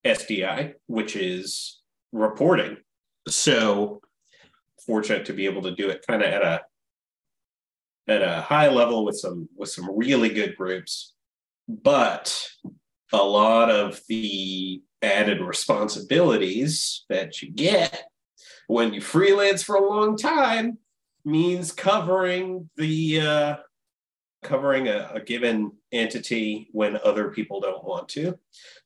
[0.05, 1.81] SDI, which is
[2.11, 2.77] reporting.
[3.27, 4.01] So
[4.85, 6.61] fortunate to be able to do it kind of at a
[8.07, 11.13] at a high level with some with some really good groups,
[11.67, 12.47] but
[13.11, 18.09] a lot of the added responsibilities that you get
[18.67, 20.77] when you freelance for a long time
[21.23, 23.55] means covering the uh,
[24.43, 28.37] covering a, a given entity when other people don't want to.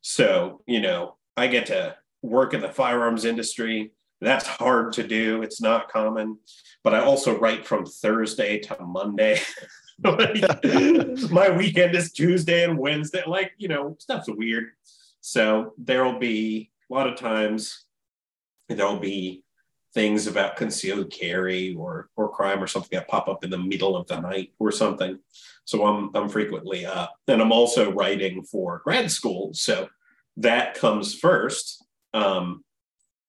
[0.01, 3.91] So you know, I get to work in the firearms industry.
[4.21, 5.41] That's hard to do.
[5.43, 6.37] It's not common.
[6.83, 9.39] But I also write from Thursday to Monday.
[10.03, 13.23] my weekend is Tuesday and Wednesday.
[13.25, 14.71] Like, you know, stuff's weird.
[15.21, 17.85] So there'll be a lot of times
[18.69, 19.43] there'll be
[19.93, 23.95] things about concealed carry or or crime or something that pop up in the middle
[23.95, 25.19] of the night or something.
[25.65, 27.15] So I'm I'm frequently up.
[27.27, 29.53] And I'm also writing for grad school.
[29.53, 29.89] So
[30.37, 31.83] that comes first.
[32.13, 32.63] Um,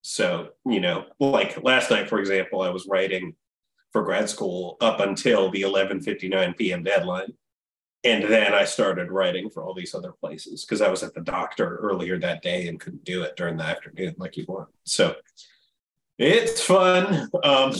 [0.02, 3.34] so, you know, like last night, for example, I was writing
[3.92, 6.82] for grad school up until the 11:59 p.m.
[6.82, 7.32] deadline.
[8.02, 11.20] And then I started writing for all these other places because I was at the
[11.20, 14.70] doctor earlier that day and couldn't do it during the afternoon like you want.
[14.84, 15.16] So
[16.20, 17.28] it's fun.
[17.42, 17.72] Um,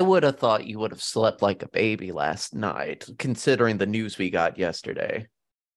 [0.00, 3.86] I would have thought you would have slept like a baby last night, considering the
[3.86, 5.26] news we got yesterday.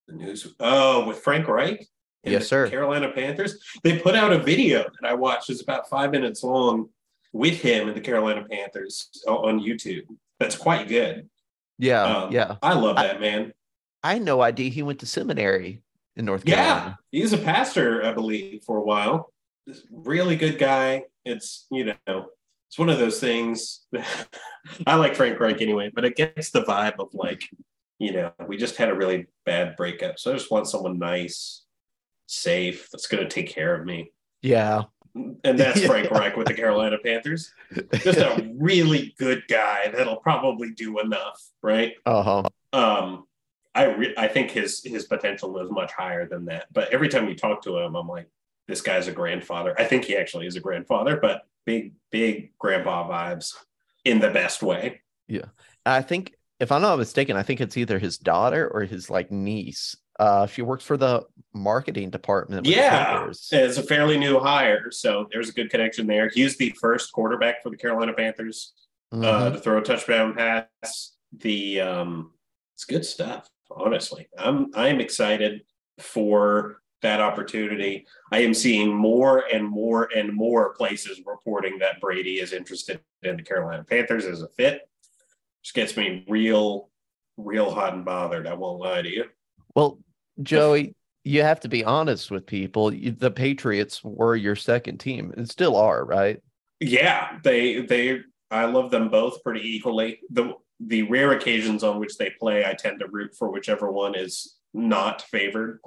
[0.07, 0.53] The news.
[0.59, 1.87] Oh, with Frank Reich?
[2.23, 2.69] Yes, sir.
[2.69, 3.57] Carolina Panthers.
[3.83, 5.49] They put out a video that I watched.
[5.49, 6.89] It's about five minutes long
[7.33, 10.03] with him and the Carolina Panthers on YouTube.
[10.39, 11.27] That's quite good.
[11.79, 12.57] Yeah, Um, yeah.
[12.61, 13.53] I love that man.
[14.03, 15.81] I had no idea he went to seminary
[16.15, 16.99] in North Carolina.
[17.11, 19.33] Yeah, he's a pastor, I believe, for a while.
[19.89, 21.05] Really good guy.
[21.25, 22.27] It's you know,
[22.67, 23.81] it's one of those things.
[24.87, 27.43] I like Frank Reich anyway, but it gets the vibe of like,
[27.99, 31.63] you know, we just had a really bad breakup, so I just want someone nice,
[32.27, 34.11] safe, that's going to take care of me.
[34.41, 34.83] Yeah.
[35.13, 35.87] And that's Yeah.
[35.87, 37.53] Frank Reich with the Carolina Panthers.
[37.95, 41.93] Just a really good guy that'll probably do enough, right?
[42.05, 42.43] uh-huh.
[42.73, 43.25] um
[43.73, 47.27] i re- i think his his potential is much higher than that but every time
[47.29, 48.27] you talk to him i'm like
[48.71, 53.07] this guy's a grandfather i think he actually is a grandfather but big big grandpa
[53.07, 53.53] vibes
[54.05, 55.45] in the best way Yeah.
[55.85, 59.31] I think if I'm not mistaken, I think it's either his daughter or his like
[59.31, 59.95] niece.
[60.19, 62.65] Uh she works for the marketing department.
[62.67, 66.71] yeah it's a fairly new hire so there's a good connection there he was the
[66.81, 68.73] first quarterback for the carolina panthers
[69.11, 69.53] uh, Mhm.
[69.53, 71.15] to throw a touchdown pass.
[71.45, 72.31] The um,
[72.75, 73.47] it's good stuff.
[73.69, 75.61] Honestly, I'm I'm excited
[75.99, 78.05] for that opportunity.
[78.31, 83.37] I am seeing more and more and more places reporting that Brady is interested in
[83.37, 84.81] the Carolina Panthers as a fit.
[85.61, 86.89] Which gets me real,
[87.37, 88.47] real hot and bothered.
[88.47, 89.25] I won't lie to you.
[89.75, 89.99] Well,
[90.41, 92.89] Joey, you have to be honest with people.
[92.89, 96.41] The Patriots were your second team and still are, right?
[96.79, 100.19] Yeah, they they I love them both pretty equally.
[100.31, 104.15] The the rare occasions on which they play, I tend to root for whichever one
[104.15, 105.79] is not favored.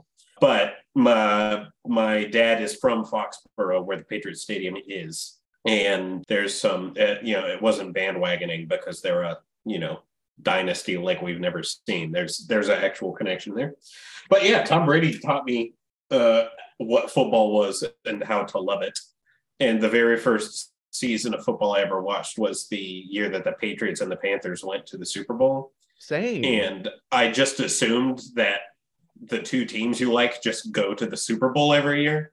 [0.45, 6.93] But my my dad is from Foxborough, where the Patriots Stadium is, and there's some
[7.01, 10.03] uh, you know it wasn't bandwagoning because they're a you know
[10.43, 12.13] dynasty like we've never seen.
[12.13, 13.73] There's there's an actual connection there.
[14.29, 15.73] But yeah, Tom Brady taught me
[16.11, 16.45] uh,
[16.77, 18.99] what football was and how to love it.
[19.61, 23.53] And the very first season of football I ever watched was the year that the
[23.53, 25.73] Patriots and the Panthers went to the Super Bowl.
[25.99, 26.45] Same.
[26.45, 28.59] And I just assumed that
[29.29, 32.33] the two teams you like just go to the Super Bowl every year.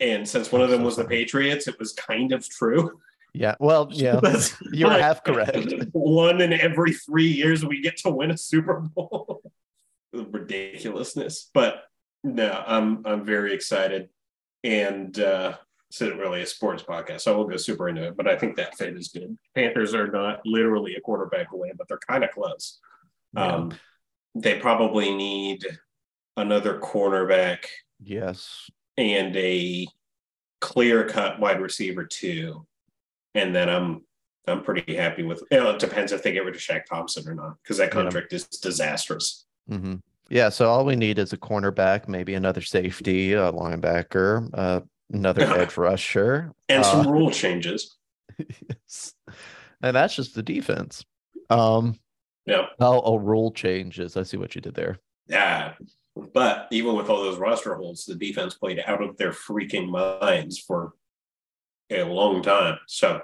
[0.00, 3.00] And since one of them was the Patriots, it was kind of true.
[3.34, 3.54] yeah.
[3.60, 4.20] Well, yeah.
[4.72, 5.56] You're like half correct.
[5.92, 9.42] One in every three years we get to win a Super Bowl.
[10.12, 11.50] Ridiculousness.
[11.54, 11.84] But
[12.24, 14.08] no, I'm I'm very excited.
[14.64, 15.56] And uh
[15.92, 18.16] isn't really a sports podcast, so I will go super into it.
[18.16, 19.36] But I think that fit is good.
[19.54, 22.80] Panthers are not literally a quarterback away, but they're kind of close.
[23.34, 23.46] Yeah.
[23.46, 23.72] Um,
[24.34, 25.66] they probably need
[26.36, 27.64] another cornerback
[28.02, 28.70] Yes.
[28.96, 29.86] and a
[30.60, 32.66] clear cut wide receiver too.
[33.34, 34.04] And then I'm
[34.48, 37.28] I'm pretty happy with you know, it depends if they get rid of Shaq Thompson
[37.28, 38.02] or not, because that Yeah.
[38.02, 39.46] contract is disastrous.
[39.68, 39.96] hmm
[40.30, 44.80] Yeah, so all we need is a cornerback, maybe another safety, a linebacker, uh,
[45.12, 47.96] another edge rusher, and some uh, rule changes.
[48.38, 49.14] yes.
[49.82, 51.04] and that's just the defense.
[51.50, 51.98] Um,
[52.46, 54.16] Yeah, oh, oh, rule changes.
[54.16, 54.98] I see what you did there.
[55.28, 55.74] yeah.
[56.14, 60.58] But even with all those roster holes, the defense played out of their freaking minds
[60.58, 60.92] for
[61.90, 62.78] a long time.
[62.86, 63.22] So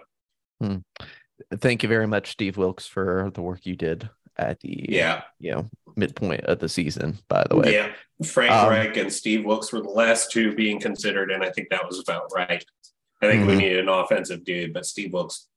[1.61, 5.53] Thank you very much, Steve Wilkes, for the work you did at the yeah, you
[5.53, 5.67] know
[5.97, 7.19] midpoint of the season.
[7.29, 7.93] By the way, yeah.
[8.27, 11.69] Frank Um, Reich and Steve Wilkes were the last two being considered, and I think
[11.71, 12.65] that was about right.
[13.23, 13.59] I think we Mhm.
[13.59, 15.49] needed an offensive dude, but Steve Wilkes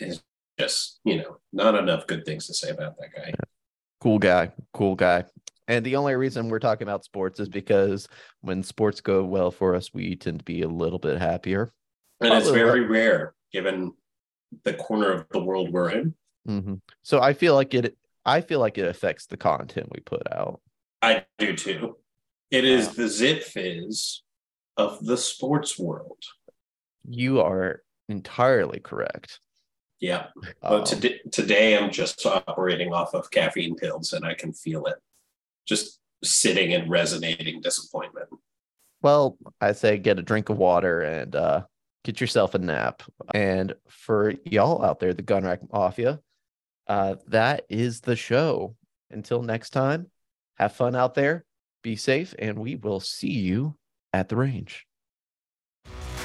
[0.00, 0.22] is
[0.58, 3.32] just you know not enough good things to say about that guy.
[4.00, 5.24] cool guy, cool guy.
[5.66, 8.06] And the only reason we're talking about sports is because
[8.42, 11.72] when sports go well for us, we tend to be a little bit happier.
[12.20, 13.92] And it's Probably very rare given
[14.64, 16.14] the corner of the world we're in.
[16.46, 16.80] Mhm.
[17.02, 17.96] So I feel like it.
[18.26, 20.60] I feel like it affects the content we put out.
[21.02, 21.98] I do too.
[22.50, 24.20] It is the Zipfizz
[24.76, 26.22] of the sports world.
[27.08, 29.40] You are entirely correct.
[30.00, 30.28] Yeah.
[30.62, 34.86] But Um, today, today I'm just operating off of caffeine pills and I can feel
[34.86, 34.96] it
[35.66, 38.28] just sitting in resonating disappointment.
[39.02, 41.64] well, I say get a drink of water and uh,
[42.04, 43.02] get yourself a nap.
[43.34, 46.20] And for y'all out there, the Gunrack Mafia,
[46.86, 48.76] uh, that is the show.
[49.10, 50.10] Until next time,
[50.56, 51.44] have fun out there,
[51.82, 53.76] be safe, and we will see you
[54.12, 54.86] at the range.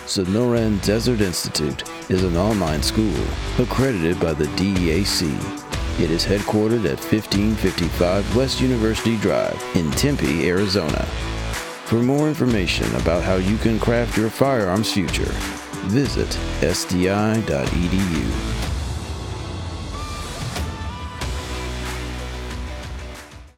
[0.05, 3.13] Sonoran Desert Institute is an online school
[3.59, 5.68] accredited by the DEAC.
[5.99, 11.03] It is headquartered at 1555 West University Drive in Tempe, Arizona.
[11.87, 15.33] For more information about how you can craft your firearms future,
[15.89, 16.29] visit
[16.61, 18.58] sdi.edu.